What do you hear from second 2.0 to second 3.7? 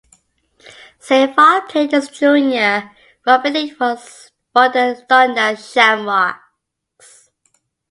junior rugby